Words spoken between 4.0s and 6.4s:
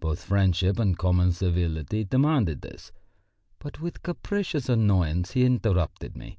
capricious annoyance he interrupted me.